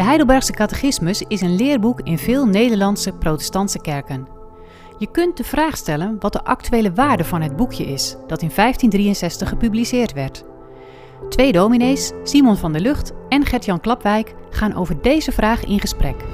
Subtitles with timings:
[0.00, 4.28] De Heidelbergse Catechismus is een leerboek in veel Nederlandse protestantse kerken.
[4.98, 8.50] Je kunt de vraag stellen wat de actuele waarde van het boekje is, dat in
[8.54, 10.44] 1563 gepubliceerd werd.
[11.28, 16.24] Twee dominees, Simon van der Lucht en Gert-Jan Klapwijk, gaan over deze vraag in gesprek.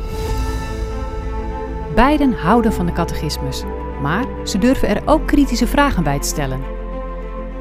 [1.94, 3.62] Beiden houden van de catechismus,
[4.02, 6.60] maar ze durven er ook kritische vragen bij te stellen.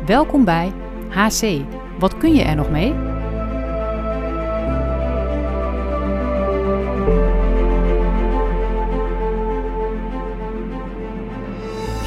[0.06, 0.74] Welkom bij
[1.10, 1.62] HC.
[2.00, 3.15] Wat kun je er nog mee?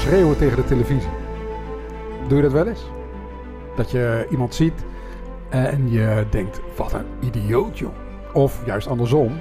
[0.08, 1.10] Schreeuwen tegen de televisie.
[2.28, 2.90] Doe je dat wel eens?
[3.76, 4.84] Dat je iemand ziet
[5.48, 7.94] en je denkt, wat een idioot joh.
[8.32, 9.38] Of juist andersom,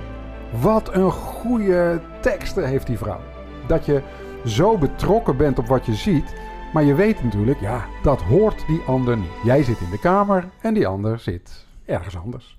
[0.62, 3.20] wat een goede teksten heeft die vrouw.
[3.68, 4.02] Dat je
[4.46, 6.36] zo betrokken bent op wat je ziet,
[6.74, 9.44] maar je weet natuurlijk, ja, dat hoort die ander niet.
[9.44, 12.58] Jij zit in de kamer en die ander zit ergens anders.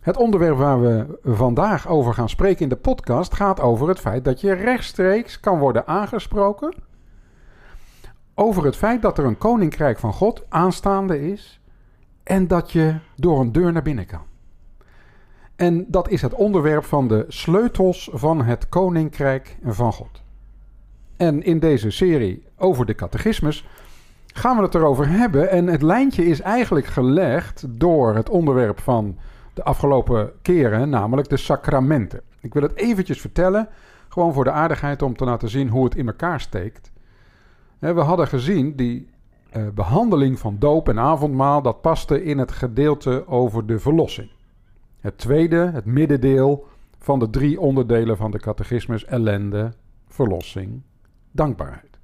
[0.00, 4.24] Het onderwerp waar we vandaag over gaan spreken in de podcast gaat over het feit
[4.24, 6.90] dat je rechtstreeks kan worden aangesproken
[8.34, 11.60] over het feit dat er een koninkrijk van God aanstaande is
[12.22, 14.22] en dat je door een deur naar binnen kan.
[15.56, 20.22] En dat is het onderwerp van de sleutels van het koninkrijk van God.
[21.16, 23.66] En in deze serie over de catechismus
[24.26, 25.50] gaan we het erover hebben.
[25.50, 29.18] En het lijntje is eigenlijk gelegd door het onderwerp van
[29.54, 32.20] de afgelopen keren, namelijk de sacramenten.
[32.40, 33.68] Ik wil het eventjes vertellen,
[34.08, 36.90] gewoon voor de aardigheid om te laten zien hoe het in elkaar steekt.
[37.90, 39.08] We hadden gezien die
[39.56, 44.30] uh, behandeling van doop en avondmaal, dat paste in het gedeelte over de verlossing.
[45.00, 46.66] Het tweede, het middendeel
[46.98, 49.72] van de drie onderdelen van de catechismus: ellende,
[50.06, 50.82] verlossing,
[51.30, 51.98] dankbaarheid.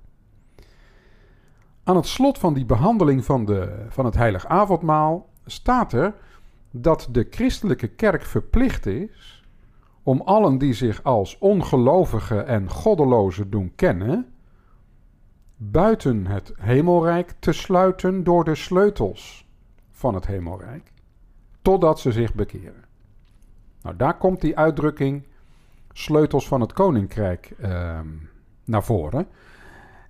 [1.84, 6.14] Aan het slot van die behandeling van, de, van het heilig avondmaal staat er
[6.70, 9.44] dat de christelijke kerk verplicht is
[10.03, 14.26] om allen die zich als ongelovigen en goddelozen doen kennen,
[15.60, 19.48] buiten het hemelrijk te sluiten door de sleutels
[19.91, 20.92] van het hemelrijk,
[21.62, 22.84] totdat ze zich bekeren.
[23.82, 25.26] Nou, daar komt die uitdrukking
[25.92, 28.00] sleutels van het koninkrijk uh,
[28.64, 29.26] naar voren.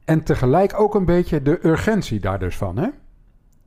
[0.05, 2.77] En tegelijk ook een beetje de urgentie daar dus van.
[2.77, 2.89] Hè?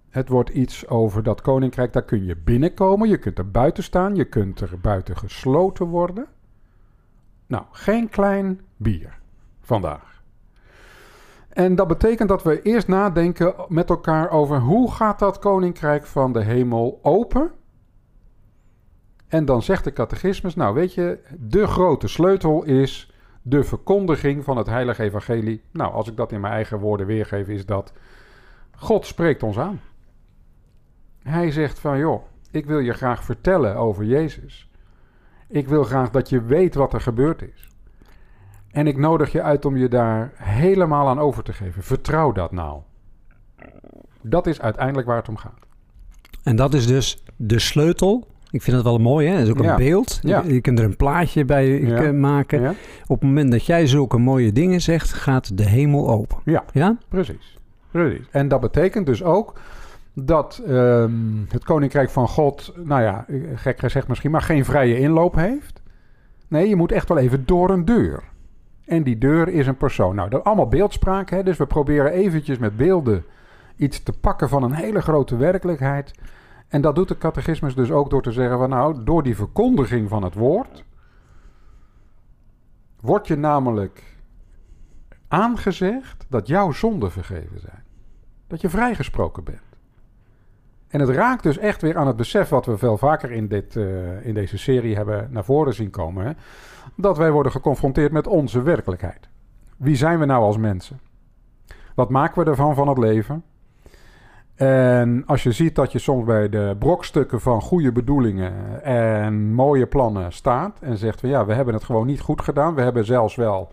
[0.10, 4.16] Het wordt iets over dat koninkrijk, daar kun je binnenkomen, je kunt er buiten staan,
[4.16, 6.28] je kunt er buiten gesloten worden.
[7.48, 9.20] Nou, geen klein bier
[9.62, 10.11] vandaag.
[11.54, 16.34] En dat betekent dat we eerst nadenken met elkaar over hoe gaat dat koninkrijk van
[16.34, 17.52] de hemel open?
[19.28, 24.58] En dan zegt de catechismus, nou weet je, de grote sleutel is de verkondiging van
[24.58, 25.62] het heilige evangelie.
[25.72, 27.94] Nou, als ik dat in mijn eigen woorden weergeef, is dat
[28.76, 29.82] God spreekt ons aan.
[31.24, 34.70] Hij zegt van, joh, ik wil je graag vertellen over Jezus.
[35.48, 37.71] Ik wil graag dat je weet wat er gebeurd is.
[38.72, 41.84] En ik nodig je uit om je daar helemaal aan over te geven.
[41.84, 42.80] Vertrouw dat nou.
[44.22, 45.60] Dat is uiteindelijk waar het om gaat.
[46.44, 48.28] En dat is dus de sleutel.
[48.52, 49.34] Ik vind het wel mooi, hè?
[49.34, 50.20] Dat is ook een beeld.
[50.22, 50.44] Ja.
[50.48, 52.76] Je, kunt er een plaatje bij maken.
[53.08, 56.38] Op het moment dat jij zulke mooie dingen zegt, gaat de hemel open.
[56.46, 56.98] Ja, ja?
[57.08, 57.58] Precies.
[57.92, 58.28] precies.
[58.32, 59.60] En dat betekent dus ook
[60.14, 61.12] dat ehm,
[61.48, 65.82] het Koninkrijk van God, nou ja, gek gezegd misschien, maar geen vrije inloop heeft.
[66.48, 68.24] Nee, je moet echt wel even door een deur.
[68.92, 70.16] En die deur is een persoon.
[70.16, 71.30] Nou, dat allemaal beeldspraak.
[71.30, 71.44] Hè?
[71.44, 73.26] Dus we proberen eventjes met beelden
[73.76, 76.12] iets te pakken van een hele grote werkelijkheid.
[76.68, 80.10] En dat doet de catechismus dus ook door te zeggen van nou, door die verkondiging
[80.10, 80.86] van het woord
[83.00, 84.04] wordt je namelijk
[85.28, 87.84] aangezegd dat jouw zonden vergeven zijn.
[88.48, 89.71] Dat je vrijgesproken bent.
[90.92, 93.76] En het raakt dus echt weer aan het besef wat we veel vaker in, dit,
[93.76, 96.26] uh, in deze serie hebben naar voren zien komen.
[96.26, 96.32] Hè?
[96.96, 99.30] Dat wij worden geconfronteerd met onze werkelijkheid.
[99.78, 101.00] Wie zijn we nou als mensen?
[101.96, 103.44] Wat maken we ervan van het leven?
[104.56, 109.88] En als je ziet dat je soms bij de brokstukken van goede bedoelingen en mooie
[109.88, 112.76] plannen staat en zegt van ja, we hebben het gewoon niet goed gedaan.
[112.76, 113.72] We hebben zelfs wel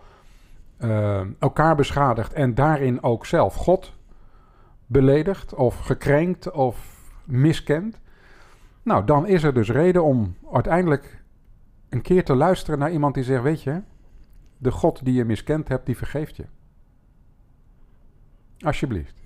[0.79, 3.93] uh, elkaar beschadigd en daarin ook zelf God
[4.85, 6.98] beledigd of gekrenkt of
[7.31, 7.99] miskent.
[8.83, 11.23] Nou, dan is er dus reden om uiteindelijk
[11.89, 13.81] een keer te luisteren naar iemand die zegt: Weet je,
[14.57, 16.45] de God die je miskend hebt, die vergeeft je.
[18.59, 19.19] Alsjeblieft.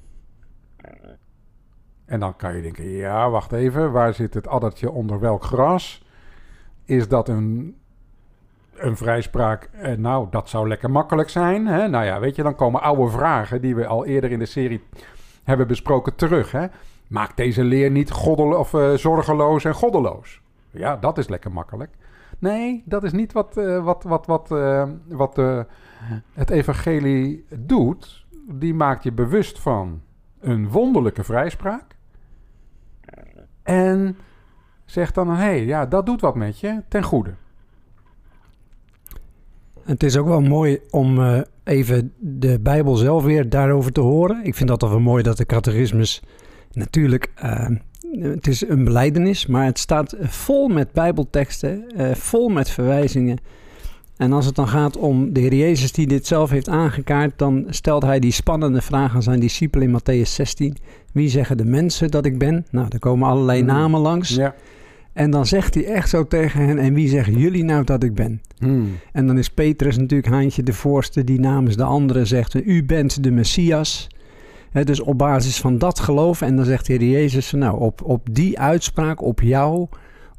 [2.05, 6.05] En dan kan je denken: ja, wacht even, waar zit het addertje onder welk gras?
[6.85, 7.77] Is dat een,
[8.73, 9.69] een vrijspraak?
[9.71, 11.67] Eh, nou, dat zou lekker makkelijk zijn.
[11.67, 11.87] Hè?
[11.87, 14.83] Nou ja, weet je, dan komen oude vragen die we al eerder in de serie
[15.43, 16.51] hebben besproken terug.
[16.51, 16.67] Hè?
[17.13, 20.41] Maakt deze leer niet goddel of, uh, zorgeloos en goddeloos?
[20.71, 21.91] Ja, dat is lekker makkelijk.
[22.39, 25.35] Nee, dat is niet wat, uh, wat, wat, wat, uh, wat
[26.33, 28.25] het evangelie doet.
[28.47, 30.01] Die maakt je bewust van
[30.39, 31.95] een wonderlijke vrijspraak.
[33.63, 34.17] En
[34.85, 37.33] zegt dan, hé, hey, ja, dat doet wat met je, ten goede.
[39.83, 44.45] Het is ook wel mooi om even de Bijbel zelf weer daarover te horen.
[44.45, 46.23] Ik vind dat wel mooi dat de catechismus
[46.73, 47.31] natuurlijk...
[47.43, 47.67] Uh,
[48.19, 53.37] het is een beleidenis, maar het staat vol met bijbelteksten, uh, vol met verwijzingen.
[54.17, 57.65] En als het dan gaat om de Heer Jezus die dit zelf heeft aangekaart, dan
[57.69, 60.77] stelt hij die spannende vraag aan zijn discipelen in Matthäus 16.
[61.11, 62.65] Wie zeggen de mensen dat ik ben?
[62.71, 63.67] Nou, er komen allerlei mm.
[63.67, 64.29] namen langs.
[64.29, 64.55] Ja.
[65.13, 68.13] En dan zegt hij echt zo tegen hen: En wie zeggen jullie nou dat ik
[68.13, 68.41] ben?
[68.57, 68.99] Hmm.
[69.11, 73.23] En dan is Petrus natuurlijk Haantje de voorste die namens de anderen zegt: U bent
[73.23, 74.07] de Messias.
[74.73, 78.27] Dus op basis van dat geloof, en dan zegt de Heer Jezus: Nou, op, op
[78.31, 79.87] die uitspraak, op jou,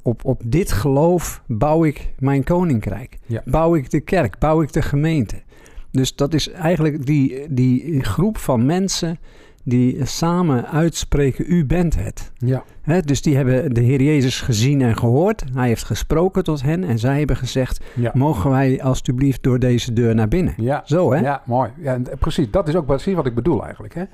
[0.02, 3.18] op, op dit geloof bouw ik mijn koninkrijk.
[3.44, 5.42] Bouw ik de kerk, bouw ik de gemeente.
[5.90, 9.18] Dus dat is eigenlijk die, die groep van mensen
[9.64, 12.32] die samen uitspreken, u bent het.
[12.36, 12.64] Ja.
[13.04, 15.44] dus die hebben de Heer Jezus gezien en gehoord.
[15.54, 17.80] Hij heeft gesproken tot hen en zij hebben gezegd,
[18.12, 20.54] mogen wij alstublieft door deze deur naar binnen.
[20.56, 20.82] Ja.
[20.84, 21.20] Zo hè?
[21.20, 21.70] Ja, mooi.
[21.78, 23.94] Ja, precies, dat is ook precies wat ik bedoel eigenlijk.
[23.94, 24.04] Hè?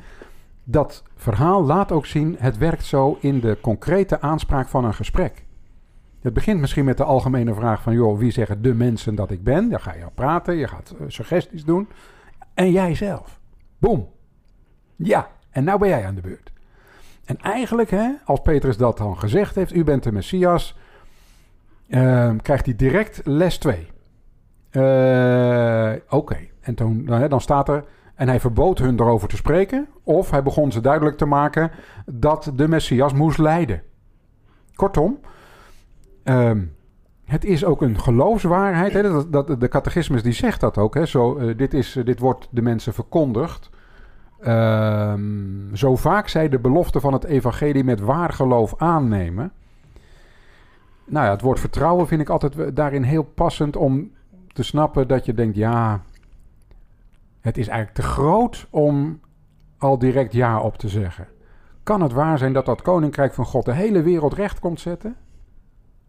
[0.65, 5.45] Dat verhaal laat ook zien, het werkt zo in de concrete aanspraak van een gesprek.
[6.21, 9.43] Het begint misschien met de algemene vraag van, joh, wie zeggen de mensen dat ik
[9.43, 9.69] ben?
[9.69, 11.89] Dan ga je praten, je gaat eh, suggesties doen.
[12.55, 13.41] En jij zelf.
[13.79, 14.09] Boom.
[14.97, 16.53] Ja, en nou ben jij aan de beurt.
[17.25, 20.79] En eigenlijk, hè, als Petrus dat dan gezegd heeft, u bent de Messias,
[21.89, 23.89] uh, krijgt hij direct les 2.
[24.73, 29.89] Uh, Oké, en toen, dan, dan staat er, en hij verbood hun erover te spreken,
[30.03, 31.71] of hij begon ze duidelijk te maken
[32.07, 33.83] dat de Messias moest lijden.
[34.75, 35.19] Kortom,
[36.25, 36.51] uh,
[37.25, 38.93] het is ook een geloofswaarheid.
[38.93, 39.03] Hè?
[39.03, 40.95] Dat, dat, de catechismus die zegt dat ook.
[40.95, 41.07] Hè?
[41.07, 43.71] Zo, uh, dit, is, dit wordt de mensen verkondigd.
[44.47, 49.53] Um, zo vaak zij de belofte van het evangelie met waar geloof aannemen.
[51.05, 54.13] Nou ja, het woord vertrouwen vind ik altijd daarin heel passend om
[54.53, 56.01] te snappen dat je denkt, ja,
[57.41, 59.21] het is eigenlijk te groot om
[59.79, 61.29] al direct ja op te zeggen.
[61.83, 65.17] Kan het waar zijn dat dat koninkrijk van God de hele wereld recht komt zetten?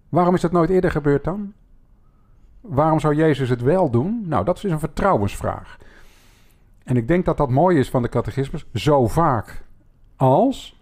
[0.09, 1.53] Waarom is dat nooit eerder gebeurd dan?
[2.61, 4.23] Waarom zou Jezus het wel doen?
[4.25, 5.77] Nou, dat is een vertrouwensvraag.
[6.91, 8.65] En ik denk dat dat mooi is van de catechismus.
[8.73, 9.63] Zo vaak
[10.15, 10.81] als.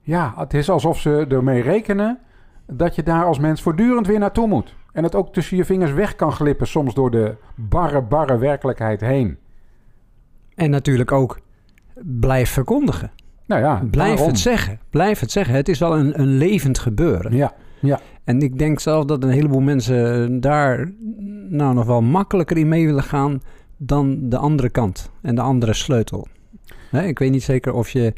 [0.00, 2.18] Ja, het is alsof ze ermee rekenen
[2.66, 4.74] dat je daar als mens voortdurend weer naartoe moet.
[4.92, 9.00] En het ook tussen je vingers weg kan glippen, soms door de barre, barre werkelijkheid
[9.00, 9.38] heen.
[10.54, 11.40] En natuurlijk ook
[12.02, 13.10] blijf verkondigen.
[13.46, 14.80] Nou ja, blijf het zeggen.
[14.90, 15.54] Blijf het zeggen.
[15.54, 17.36] Het is wel een, een levend gebeuren.
[17.36, 18.00] Ja, ja.
[18.24, 20.92] En ik denk zelf dat een heleboel mensen daar
[21.48, 23.40] nou nog wel makkelijker in mee willen gaan
[23.76, 26.26] dan de andere kant en de andere sleutel.
[26.90, 28.12] ik weet niet zeker of je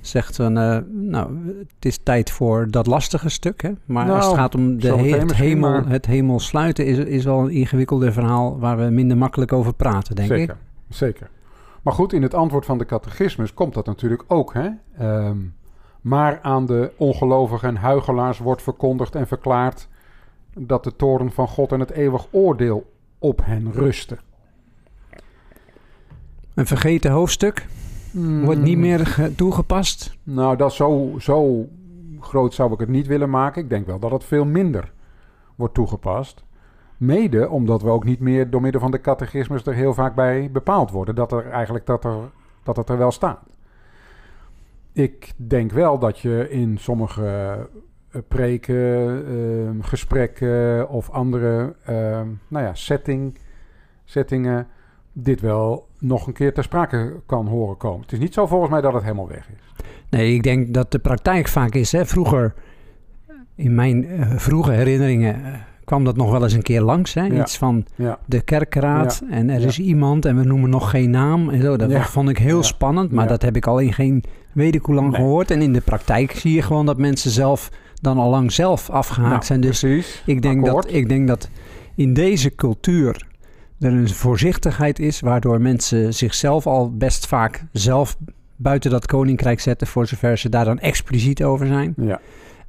[0.00, 1.36] zegt van, uh, nou,
[1.74, 3.62] het is tijd voor dat lastige stuk.
[3.62, 3.70] Hè?
[3.84, 7.38] Maar als het nou, gaat om de het, hemel, het hemel sluiten, is, is wel
[7.38, 10.60] een ingewikkelde verhaal waar we minder makkelijk over praten, denk zeker, ik.
[10.94, 11.30] Zeker.
[11.82, 14.54] Maar goed, in het antwoord van de catechismus komt dat natuurlijk ook.
[14.54, 14.68] Hè?
[15.26, 15.54] Um,
[16.00, 19.88] maar aan de ongelovigen en huigelaars wordt verkondigd en verklaard
[20.58, 24.18] dat de toren van God en het eeuwig oordeel op hen rusten.
[26.60, 27.66] Een vergeten hoofdstuk?
[28.12, 28.80] Wordt niet hmm.
[28.80, 30.16] meer toegepast?
[30.22, 31.68] Nou, dat zo, zo
[32.20, 33.62] groot zou ik het niet willen maken.
[33.62, 34.92] Ik denk wel dat het veel minder
[35.56, 36.44] wordt toegepast.
[36.96, 40.50] Mede omdat we ook niet meer door middel van de catechismus er heel vaak bij
[40.52, 41.14] bepaald worden.
[41.14, 42.16] Dat er eigenlijk dat, er,
[42.62, 43.40] dat het er wel staat.
[44.92, 47.56] Ik denk wel dat je in sommige
[48.12, 53.38] uh, preken, uh, gesprekken of andere uh, nou ja, setting,
[54.04, 54.66] settingen
[55.12, 58.00] dit wel nog een keer ter sprake kan horen komen.
[58.00, 59.84] Het is niet zo volgens mij dat het helemaal weg is.
[60.10, 61.92] Nee, ik denk dat de praktijk vaak is.
[61.92, 62.54] Hè, vroeger,
[63.54, 65.46] in mijn uh, vroege herinneringen, uh,
[65.84, 67.14] kwam dat nog wel eens een keer langs.
[67.14, 67.40] Hè?
[67.40, 68.18] Iets van ja.
[68.26, 71.48] de kerkraad en er is iemand en we noemen nog geen naam.
[71.48, 71.76] En zo.
[71.76, 74.94] Dat vond ik heel spannend, maar dat heb ik al in geen weet ik hoe
[74.94, 75.50] lang gehoord.
[75.50, 79.32] En in de praktijk zie je gewoon dat mensen zelf dan al lang zelf afgehaakt
[79.32, 79.60] nou, zijn.
[79.60, 80.22] Dus precies.
[80.26, 81.48] Ik, denk dat, ik denk dat
[81.94, 83.26] in deze cultuur
[83.80, 88.16] er een voorzichtigheid is, waardoor mensen zichzelf al best vaak zelf
[88.56, 91.94] buiten dat koninkrijk zetten, voor zover ze daar dan expliciet over zijn.
[91.96, 92.20] Ja.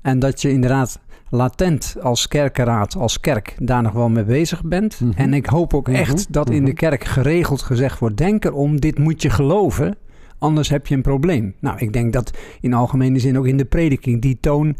[0.01, 0.99] En dat je inderdaad
[1.29, 4.99] latent als kerkenraad, als kerk, daar nog wel mee bezig bent.
[4.99, 5.11] Mhm.
[5.15, 6.31] En ik hoop ook echt mhm.
[6.31, 6.79] dat in de mhm.
[6.79, 9.97] kerk geregeld gezegd wordt: denk erom, dit moet je geloven,
[10.37, 11.55] anders heb je een probleem.
[11.59, 14.75] Nou, ik denk dat in algemene zin ook in de prediking die toon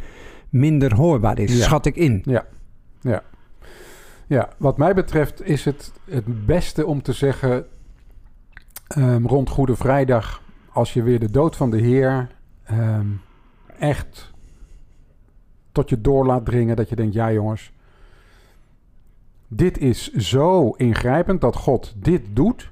[0.50, 1.64] minder hoorbaar is, Ja.
[1.64, 2.22] schat ik in.
[3.02, 3.24] Ja,
[4.58, 7.68] wat mij betreft is het het beste om te zeggen
[8.88, 13.08] ehm, rond Goede Vrijdag, als je weer de dood van de Heer ehm,
[13.80, 14.34] echt
[15.72, 17.72] tot je door laat dringen, dat je denkt, ja jongens,
[19.48, 22.72] dit is zo ingrijpend dat God dit doet,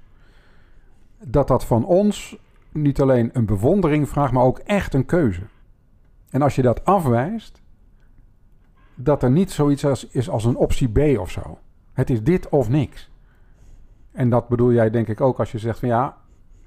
[1.23, 2.37] dat dat van ons
[2.71, 5.43] niet alleen een bewondering vraagt, maar ook echt een keuze.
[6.29, 7.61] En als je dat afwijst,
[9.01, 11.57] dat er niet zoiets als, is als een optie B of zo.
[11.93, 13.11] Het is dit of niks.
[14.11, 16.17] En dat bedoel jij denk ik ook als je zegt van ja,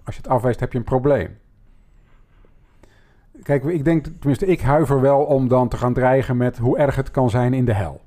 [0.04, 1.38] als je het afwijst heb je een probleem.
[3.42, 6.96] Kijk, ik denk, tenminste ik huiver wel om dan te gaan dreigen met hoe erg
[6.96, 8.00] het kan zijn in de hel.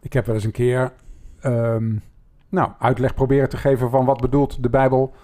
[0.00, 0.92] Ik heb wel eens een keer
[1.40, 1.94] ehm,
[2.48, 5.14] nou, uitleg proberen te geven van wat bedoelt de Bijbel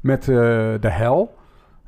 [0.00, 0.36] met eh,
[0.80, 1.34] de hel.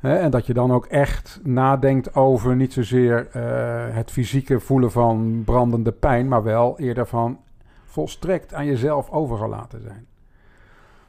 [0.05, 4.91] Hè, en dat je dan ook echt nadenkt over niet zozeer eh, het fysieke voelen
[4.91, 7.39] van brandende pijn, maar wel eerder van
[7.85, 10.07] volstrekt aan jezelf overgelaten zijn.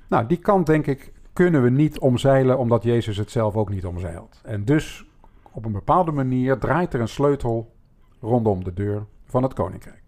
[0.08, 3.86] Nou, die kant denk ik kunnen we niet omzeilen, omdat Jezus het zelf ook niet
[3.86, 4.40] omzeilt.
[4.44, 5.06] En dus
[5.52, 7.72] op een bepaalde manier draait er een sleutel
[8.20, 10.02] rondom de deur van het koninkrijk.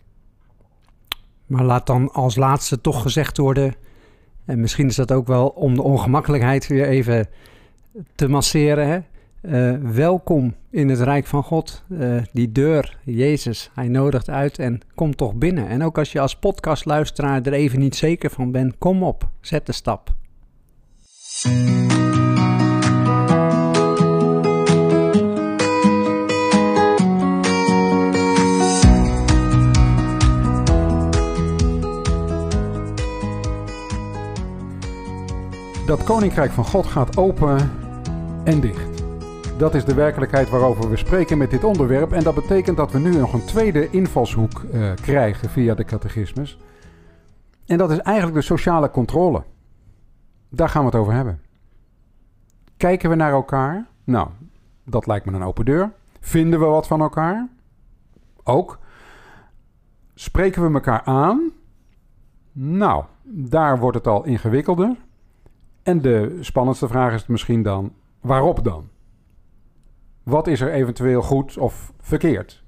[1.47, 3.75] Maar laat dan als laatste toch gezegd worden,
[4.45, 7.29] en misschien is dat ook wel om de ongemakkelijkheid weer even
[8.15, 8.89] te masseren.
[8.89, 8.99] Hè?
[9.41, 11.85] Eh, welkom in het Rijk van God.
[11.99, 15.69] Eh, die deur, Jezus, hij nodigt uit en kom toch binnen.
[15.69, 19.67] En ook als je als podcastluisteraar er even niet zeker van bent, kom op, zet
[19.67, 20.17] de stap.
[35.87, 37.71] Dat koninkrijk van God gaat open
[38.49, 39.03] en dicht.
[39.59, 42.13] Dat is de werkelijkheid waarover we spreken met dit onderwerp.
[42.13, 46.59] En dat betekent dat we nu nog een tweede invalshoek eh, krijgen via de catechismus.
[47.67, 49.43] En dat is eigenlijk de sociale controle.
[50.49, 51.41] Daar gaan we het over hebben.
[52.77, 53.87] Kijken we naar elkaar?
[54.05, 54.29] Nou,
[54.85, 55.93] dat lijkt me een open deur.
[56.21, 57.49] Vinden we wat van elkaar?
[58.45, 58.79] Ook.
[60.15, 61.51] Spreken we elkaar aan?
[62.53, 64.97] Nou, daar wordt het al ingewikkelder.
[65.83, 68.89] En de spannendste vraag is misschien dan: waarop dan?
[70.23, 72.63] Wat is er eventueel goed of verkeerd?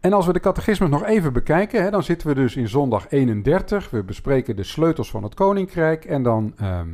[0.00, 3.10] En als we de catechismus nog even bekijken, hè, dan zitten we dus in zondag
[3.10, 3.90] 31.
[3.90, 6.04] We bespreken de sleutels van het koninkrijk.
[6.04, 6.88] En dan ehm,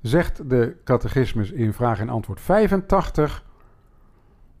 [0.00, 3.44] zegt de catechismus in vraag en antwoord 85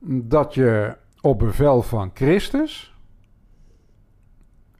[0.02, 2.94] dat je op bevel van Christus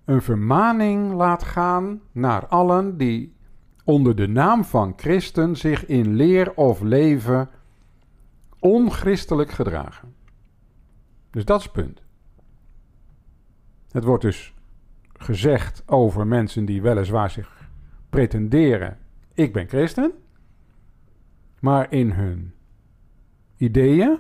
[0.05, 3.35] een vermaning laat gaan naar allen die
[3.91, 7.49] onder de naam van christen zich in leer of leven
[8.59, 10.15] onchristelijk gedragen.
[11.31, 12.03] Dus dat is het punt.
[13.91, 14.55] Het wordt dus
[15.13, 17.71] gezegd over mensen die weliswaar zich
[18.11, 18.99] pretenderen:
[19.35, 20.13] ik ben christen,
[21.61, 22.55] maar in hun
[23.57, 24.19] ideeën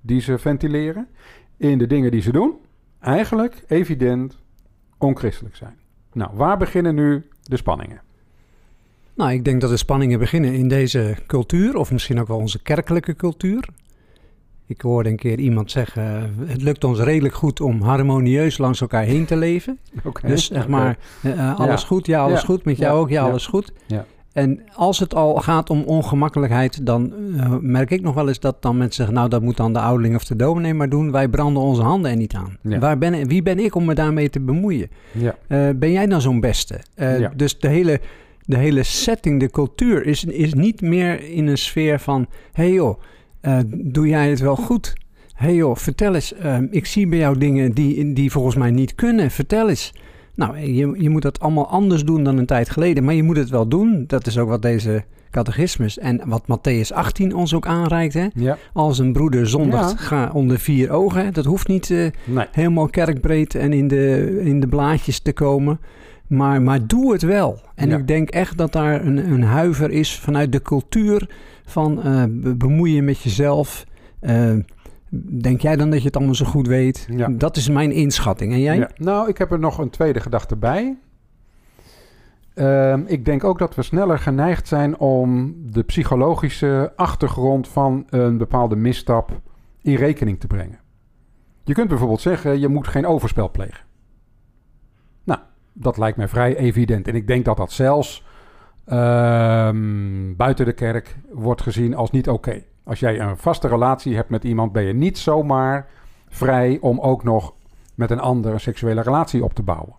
[0.00, 1.08] die ze ventileren,
[1.56, 2.56] in de dingen die ze doen,
[3.00, 4.38] eigenlijk evident
[4.98, 5.78] onchristelijk zijn.
[6.12, 8.10] Nou, waar beginnen nu de spanningen?
[9.14, 12.62] Nou, ik denk dat de spanningen beginnen in deze cultuur, of misschien ook wel onze
[12.62, 13.68] kerkelijke cultuur.
[14.66, 19.02] Ik hoorde een keer iemand zeggen: het lukt ons redelijk goed om harmonieus langs elkaar
[19.02, 19.78] heen te leven.
[20.04, 21.86] Oké, Dus zeg maar, eh, eh, alles Ja.
[21.86, 22.46] goed, ja, alles Ja.
[22.46, 22.64] goed.
[22.64, 23.00] Met jou Ja.
[23.00, 23.72] ook, ja, alles goed.
[23.86, 24.04] Ja.
[24.32, 28.62] En als het al gaat om ongemakkelijkheid, dan eh, merk ik nog wel eens dat
[28.62, 31.10] dan mensen zeggen: Nou, dat moet dan de ouderling of de dominee maar doen.
[31.10, 32.58] Wij branden onze handen er niet aan.
[32.80, 34.88] Waar ben, wie ben ik om me daarmee te bemoeien?
[35.12, 36.80] Ja, Eh, ben jij nou zo'n beste?
[36.94, 37.26] Eh.
[37.36, 38.00] Dus de hele,
[38.52, 42.26] de hele setting, de cultuur is, is niet meer in een sfeer van...
[42.52, 43.00] hé hey joh,
[43.40, 44.92] eh, doe jij het wel goed?
[45.34, 48.70] Hé hey joh, vertel eens, eh, ik zie bij jou dingen die, die volgens mij
[48.70, 49.30] niet kunnen.
[49.30, 49.92] Vertel eens.
[50.34, 53.36] Nou, je, je moet dat allemaal anders doen dan een tijd geleden, maar je moet
[53.36, 54.04] het wel doen.
[54.06, 58.14] Dat is ook wat deze catechismus en wat Matthäus 18 ons ook aanreikt.
[58.14, 58.26] Hè?
[58.34, 58.58] ja.
[58.72, 59.96] Als een broeder zondigt, Ja.
[59.96, 61.32] ga onder vier ogen.
[61.32, 61.90] Dat hoeft niet...
[61.90, 62.46] eh, Nee.
[62.52, 65.80] helemaal kerkbreed en in de, in de blaadjes te komen.
[66.32, 67.60] Maar, maar doe het wel.
[67.74, 67.96] En Ja.
[67.96, 71.28] ik denk echt dat daar een, een huiver is vanuit de cultuur
[71.64, 73.84] van eh, be- bemoeien met jezelf.
[74.20, 74.52] Eh,
[75.40, 77.06] denk jij dan dat je het allemaal zo goed weet?
[77.10, 77.28] Ja.
[77.28, 78.52] Dat is mijn inschatting.
[78.52, 78.76] En jij?
[78.76, 78.90] Ja.
[78.96, 80.96] Nou, ik heb er nog een tweede gedachte bij.
[82.54, 88.38] Ehm, ik denk ook dat we sneller geneigd zijn om de psychologische achtergrond van een
[88.38, 89.40] bepaalde misstap
[89.82, 90.78] in rekening te brengen.
[91.64, 93.84] Je kunt bijvoorbeeld zeggen, je moet geen overspel plegen.
[95.72, 97.08] Dat lijkt mij vrij evident.
[97.08, 98.24] En ik denk dat dat zelfs
[98.84, 102.62] ehm, buiten de kerk wordt gezien als niet oké.
[102.84, 105.88] Als jij een vaste relatie hebt met iemand, ben je niet zomaar
[106.28, 107.54] vrij om ook nog
[107.94, 109.94] met een ander een seksuele relatie op te bouwen.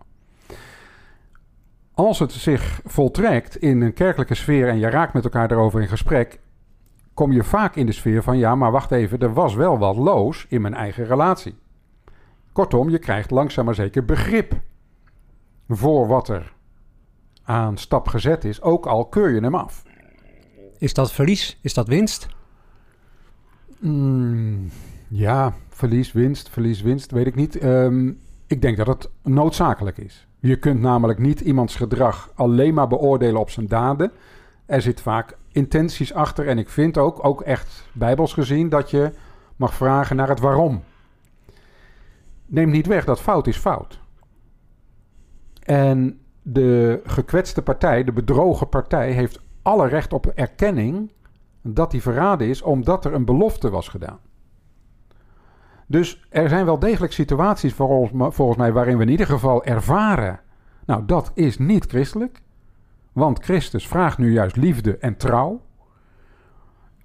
[1.94, 5.88] Als het zich voltrekt in een kerkelijke sfeer en je raakt met elkaar erover in
[5.88, 6.40] gesprek,
[7.14, 9.96] kom je vaak in de sfeer van ja, maar wacht even, er was wel wat
[9.96, 11.58] loos in mijn eigen relatie.
[12.52, 14.52] Kortom, je krijgt langzaam maar zeker begrip
[15.68, 16.54] voor wat er
[17.42, 19.82] aan stap gezet is, ook al keur je hem af.
[20.78, 21.58] Is dat verlies?
[21.60, 22.26] Is dat winst?
[23.78, 24.70] Mm,
[25.08, 27.56] ja, verlies, winst, verlies, winst, weet ik niet.
[27.56, 28.12] Ehm,
[28.46, 30.26] ik denk dat het noodzakelijk is.
[30.40, 34.12] Je kunt namelijk niet iemands gedrag alleen maar beoordelen op zijn daden.
[34.66, 39.12] Er zit vaak intenties achter en ik vind ook, ook echt bijbels gezien, dat je
[39.56, 40.82] mag vragen naar het waarom.
[42.46, 44.00] Neem niet weg dat fout is fout.
[45.64, 51.12] En de gekwetste partij, de bedrogen partij, heeft alle recht op erkenning
[51.62, 54.18] dat die verraden is omdat er een belofte was gedaan.
[55.86, 60.40] Dus er zijn wel degelijk situaties volgens mij waarin we in ieder geval ervaren.
[60.86, 62.42] Nou, dat is niet christelijk.
[63.12, 65.60] Want Christus vraagt nu juist liefde en trouw.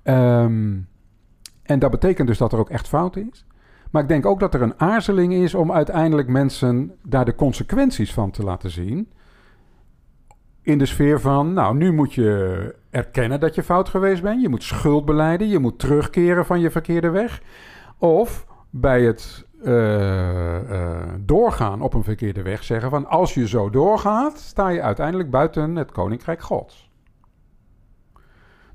[0.04, 0.78] Ehm,
[1.64, 3.46] en dat betekent dus dat er ook echt fout is.
[3.90, 8.14] Maar ik denk ook dat er een aarzeling is om uiteindelijk mensen daar de consequenties
[8.14, 9.12] van te laten zien.
[10.62, 14.42] In de sfeer van, nou, nu moet je erkennen dat je fout geweest bent.
[14.42, 15.48] Je moet schuld beleiden.
[15.48, 17.42] Je moet terugkeren van je verkeerde weg.
[17.98, 23.70] Of bij het uh, uh, doorgaan op een verkeerde weg zeggen van als je zo
[23.70, 26.92] doorgaat, sta je uiteindelijk buiten het koninkrijk Gods.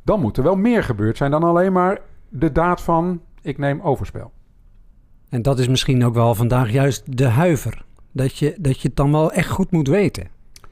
[0.02, 3.80] Dan moet er wel meer gebeurd zijn dan alleen maar de daad van ik neem
[3.80, 4.32] overspel.
[5.34, 7.84] En dat is misschien ook wel vandaag juist de huiver.
[8.12, 10.26] Dat je, dat je het dan wel echt goed moet weten.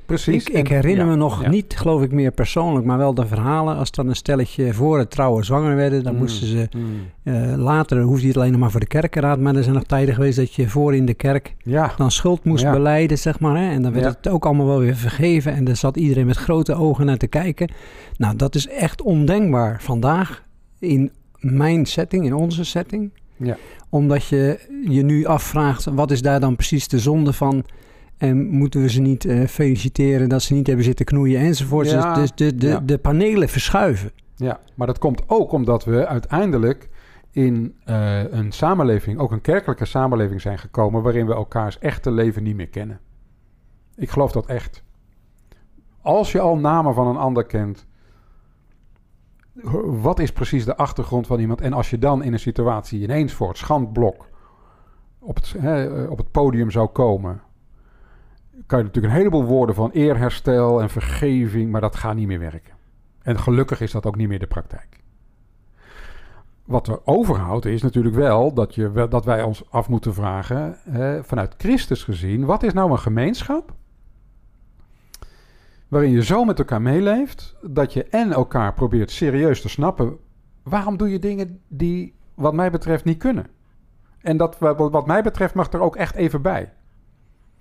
[0.06, 0.44] Precies.
[0.44, 3.76] Ik, ik herinner me nog niet, geloof ik, meer persoonlijk, maar wel de verhalen.
[3.76, 6.84] Als dan een stelletje voor het trouwen zwanger werden, dan mm, moesten ze mm.
[7.24, 9.38] uh, later, hoefde het alleen nog maar voor de kerkenraad.
[9.38, 11.92] Maar er zijn nog tijden geweest dat je voor in de kerk ja.
[11.96, 13.56] dan schuld moest beleiden, zeg maar.
[13.56, 13.70] Hè?
[13.70, 15.54] En dan werd het ook allemaal wel weer vergeven.
[15.54, 17.70] En daar zat iedereen met grote ogen naar te kijken.
[18.16, 20.44] Nou, dat is echt ondenkbaar vandaag
[20.78, 23.10] in mijn setting, in onze setting.
[23.42, 23.56] Ja.
[23.88, 27.64] Omdat je je nu afvraagt, wat is daar dan precies de zonde van?
[28.18, 31.90] En moeten we ze niet uh, feliciteren dat ze niet hebben zitten knoeien enzovoort.
[31.90, 32.80] Ja, dus de, de, ja.
[32.80, 34.12] de panelen verschuiven.
[34.36, 36.88] Ja, maar dat komt ook omdat we uiteindelijk
[37.30, 41.02] in uh, een samenleving, ook een kerkelijke samenleving zijn gekomen...
[41.02, 43.00] waarin we elkaars echte leven niet meer kennen.
[43.96, 44.82] Ik geloof dat echt.
[46.00, 47.86] Als je al namen van een ander kent...
[49.84, 51.60] wat is precies de achtergrond van iemand?
[51.60, 54.28] En als je dan in een situatie ineens voor het schandblok...
[55.18, 57.42] op het, hè, op het podium zou komen
[58.66, 62.38] kan je natuurlijk een heleboel woorden van eerherstel en vergeving, maar dat gaat niet meer
[62.38, 62.74] werken.
[63.22, 65.00] En gelukkig is dat ook niet meer de praktijk.
[66.64, 71.24] Wat er overhoudt is natuurlijk wel dat, je, dat wij ons af moeten vragen, hè,
[71.24, 73.74] vanuit Christus gezien, wat is nou een gemeenschap
[75.92, 80.16] waarin je zo met elkaar meeleeft dat je en elkaar probeert serieus te snappen,
[80.62, 83.46] waarom doe je dingen die wat mij betreft niet kunnen?
[84.20, 86.72] En dat wat mij betreft mag er ook echt even bij.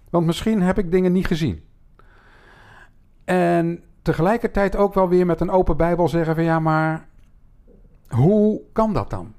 [0.10, 1.64] Want misschien heb ik dingen niet gezien.
[3.24, 7.08] En tegelijkertijd ook wel weer met een open Bijbel zeggen van ja, maar
[8.08, 9.34] hoe kan dat dan?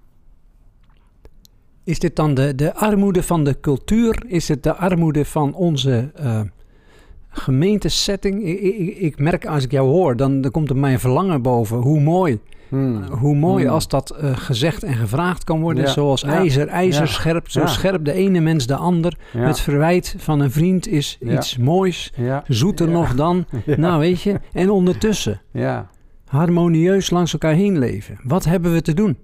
[1.85, 4.24] Is dit dan de, de armoede van de cultuur?
[4.26, 6.40] Is het de armoede van onze uh,
[7.33, 8.45] gemeentesetting?
[8.45, 11.42] Ik, ik, ik, merk als ik jou hoor, dan, dan komt er mij een verlangen
[11.42, 11.77] boven.
[11.77, 12.40] Hoe mooi
[12.73, 13.03] Hmm.
[13.03, 13.73] Hoe mooi hmm.
[13.73, 15.88] als dat uh, gezegd en gevraagd kan worden.
[15.88, 16.29] Zoals ja.
[16.29, 17.09] ijzer, ijzer ja.
[17.09, 17.51] scherp.
[17.51, 19.18] Zo scherp de ene mens de ander.
[19.37, 22.12] Het verwijt van een vriend is iets moois.
[22.47, 23.45] Zoeter nog dan.
[23.77, 24.40] Nou, weet je.
[24.53, 25.40] En ondertussen.
[26.27, 28.18] Harmonieus langs elkaar heen leven.
[28.23, 29.18] Wat hebben we te doen?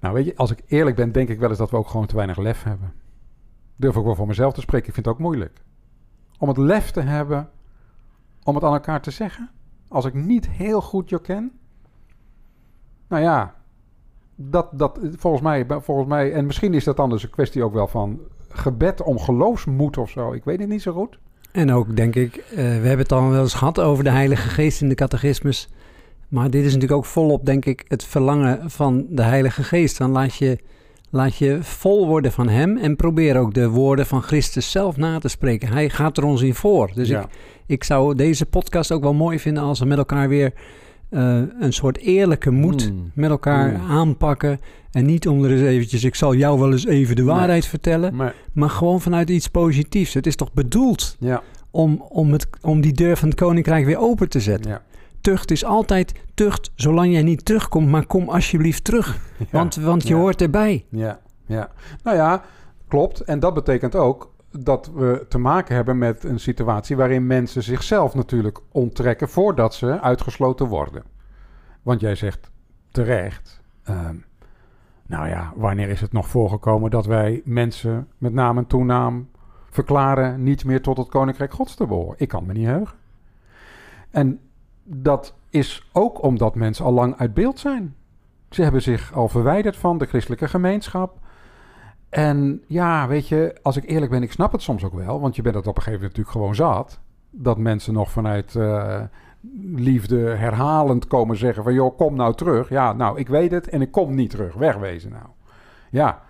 [0.00, 2.06] Nou, weet je, als ik eerlijk ben, denk ik wel eens dat we ook gewoon
[2.06, 2.92] te weinig lef hebben.
[3.76, 4.88] Durf ook wel voor mezelf te spreken.
[4.88, 5.62] Ik vind het ook moeilijk.
[6.40, 7.50] Om het lef te hebben
[8.42, 9.50] om het aan elkaar te zeggen.
[9.88, 11.52] Als ik niet heel goed je ken,
[13.08, 13.54] nou ja,
[14.34, 17.72] dat, dat volgens, mij, volgens mij, en misschien is dat dan dus een kwestie ook
[17.72, 20.32] wel van gebed om geloofsmoed of zo.
[20.32, 21.18] Ik weet het niet zo goed.
[21.52, 24.48] En ook denk ik, uh, we hebben het al wel eens gehad over de Heilige
[24.48, 25.68] Geest in de catechismus.
[26.28, 29.98] Maar dit is natuurlijk ook volop, denk ik, het verlangen van de Heilige Geest.
[29.98, 30.58] Dan laat je,
[31.10, 35.18] laat je vol worden van Hem en probeer ook de woorden van Christus zelf na
[35.18, 35.68] te spreken.
[35.68, 36.90] Hij gaat er ons in voor.
[36.94, 37.26] Dus ik,
[37.66, 40.52] ik zou deze podcast ook wel mooi vinden als we met elkaar weer
[41.10, 43.10] uh, een soort eerlijke moed hmm.
[43.14, 43.90] met elkaar hmm.
[43.90, 44.60] aanpakken.
[44.90, 48.16] En niet onder eens eventjes, ik zal jou wel eens even de waarheid vertellen.
[48.16, 48.30] Nee.
[48.52, 50.14] Maar gewoon vanuit iets positiefs.
[50.14, 51.42] Het is toch bedoeld ja.
[51.70, 54.70] om, om, het, om die deur van het koninkrijk weer open te zetten.
[54.70, 54.82] Ja.
[55.20, 59.18] Tucht is altijd tucht zolang jij niet terugkomt, maar kom alsjeblieft terug.
[59.50, 60.86] Want, want je hoort erbij.
[60.88, 61.20] Ja.
[61.46, 61.70] Ja,
[62.02, 62.42] nou ja,
[62.88, 63.20] klopt.
[63.20, 68.14] En dat betekent ook dat we te maken hebben met een situatie waarin mensen zichzelf
[68.14, 71.02] natuurlijk onttrekken voordat ze uitgesloten worden.
[71.82, 72.50] Want jij zegt
[72.90, 74.16] terecht, ehm,
[75.06, 79.30] nou ja, wanneer is het nog voorgekomen dat wij mensen met naam en toenaam
[79.70, 82.14] verklaren niet meer tot het Koninkrijk Gods te behoren?
[82.18, 82.96] Ik kan me niet heugen.
[84.10, 84.40] En
[84.92, 87.94] dat is ook omdat mensen al lang uit beeld zijn.
[88.50, 91.18] Ze hebben zich al verwijderd van de christelijke gemeenschap.
[92.08, 95.20] En ja, weet je, als ik eerlijk ben, ik snap het soms ook wel.
[95.20, 97.00] Want je bent het op een gegeven moment natuurlijk gewoon zat.
[97.30, 99.00] Dat mensen nog vanuit uh,
[99.74, 101.74] liefde herhalend komen zeggen van...
[101.74, 102.68] joh, kom nou terug.
[102.68, 104.54] Ja, nou, ik weet het en ik kom niet terug.
[104.54, 105.26] Wegwezen nou.
[105.90, 106.22] Ja,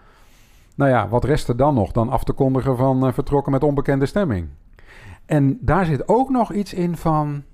[0.74, 3.64] nou ja, wat rest er dan nog dan af te kondigen van uh, vertrokken met
[3.64, 4.48] onbekende stemming?
[5.26, 7.44] En daar zit ook nog iets in van...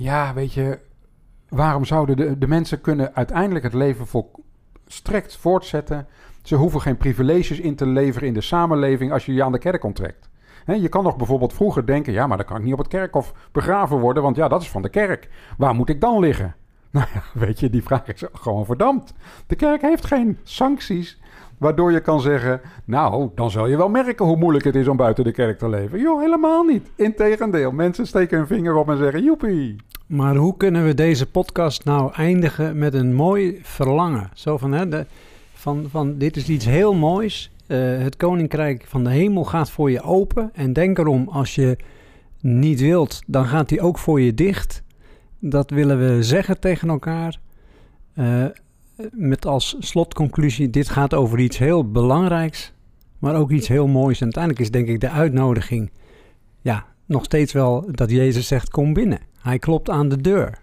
[0.00, 0.78] Ja, weet je,
[1.48, 6.06] waarom zouden de, de mensen kunnen uiteindelijk het leven volstrekt voortzetten...
[6.42, 9.58] Ze hoeven geen privileges in te leveren in de samenleving als je je aan de
[9.58, 10.28] kerk onttrekt.
[10.66, 13.32] je kan nog bijvoorbeeld vroeger denken: ja, maar dan kan ik niet op het kerkhof
[13.52, 15.28] begraven worden, want ja, dat is van de kerk.
[15.56, 16.54] Waar moet ik dan liggen?
[16.90, 19.14] Nou ja, weet je, die vraag is gewoon verdampt.
[19.46, 21.20] De kerk heeft geen sancties
[21.58, 24.96] waardoor je kan zeggen: Nou, dan zal je wel merken hoe moeilijk het is om
[24.96, 26.00] buiten de kerk te leven.
[26.00, 26.90] Joh, helemaal niet.
[26.94, 29.76] Integendeel, mensen steken hun vinger op en zeggen: Joepie.
[30.06, 34.30] Maar hoe kunnen we deze podcast nou eindigen met een mooi verlangen?
[34.34, 35.04] Zo van, hè,
[35.52, 37.50] van, van dit is iets heel moois.
[37.66, 40.50] Uh, het koninkrijk van de hemel gaat voor je open.
[40.54, 41.76] En denk erom, als je
[42.40, 44.82] niet wilt, dan gaat hij ook voor je dicht.
[45.38, 47.38] Dat willen we zeggen tegen elkaar.
[48.14, 48.44] Uh,
[49.10, 52.72] met als slotconclusie, dit gaat over iets heel belangrijks,
[53.18, 54.18] maar ook iets heel moois.
[54.18, 55.90] En uiteindelijk is denk ik de uitnodiging,
[56.60, 59.20] ja, nog steeds wel dat Jezus zegt, kom binnen.
[59.40, 60.58] Hij klopt aan de deur.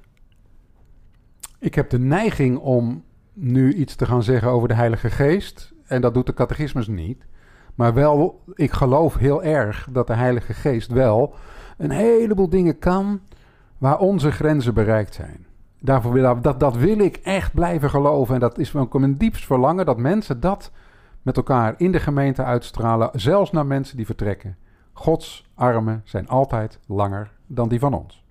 [1.60, 5.74] Ik heb de neiging om nu iets te gaan zeggen over de Heilige Geest.
[5.86, 7.26] En dat doet de catechismus niet.
[7.76, 11.36] Maar wel, ik geloof heel erg dat de Heilige Geest wel
[11.78, 13.20] een heleboel dingen kan
[13.78, 15.46] waar onze grenzen bereikt zijn.
[15.86, 18.34] Daarvoor, dat, dat wil ik echt blijven geloven.
[18.34, 20.72] En dat is ook mijn diepst verlangen dat mensen dat
[21.22, 23.10] met elkaar in de gemeente uitstralen.
[23.14, 24.58] Zelfs naar mensen die vertrekken.
[24.94, 28.24] Gods armen zijn altijd langer dan die van ons.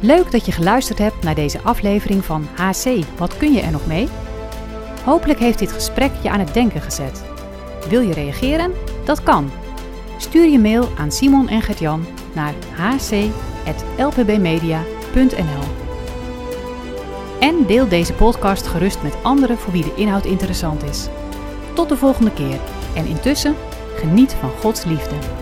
[0.00, 3.04] Leuk dat je geluisterd hebt naar deze aflevering van HC.
[3.18, 4.08] Wat kun je er nog mee?
[5.04, 7.24] Hopelijk heeft dit gesprek je aan het denken gezet.
[7.88, 8.72] Wil je reageren?
[9.04, 9.50] Dat kan.
[10.16, 15.64] Stuur je mail aan Simon en Gertjan naar hc.lpbmedia.nl
[17.40, 21.08] En deel deze podcast gerust met anderen voor wie de inhoud interessant is.
[21.74, 22.60] Tot de volgende keer
[22.94, 23.54] en intussen
[23.96, 25.39] geniet van Gods liefde.